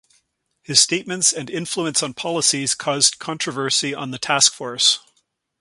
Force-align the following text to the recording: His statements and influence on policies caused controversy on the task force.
His 0.63 0.79
statements 0.81 1.31
and 1.31 1.47
influence 1.47 2.01
on 2.01 2.15
policies 2.15 2.73
caused 2.73 3.19
controversy 3.19 3.93
on 3.93 4.09
the 4.09 4.17
task 4.17 4.51
force. 4.51 4.97